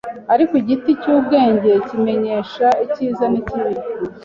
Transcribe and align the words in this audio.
Ariko 0.33 0.53
igiti 0.61 0.89
cy’ubwenge 1.01 1.71
kimenyesha 1.87 2.67
icyiza 2.85 3.25
n’ikibi 3.29 3.73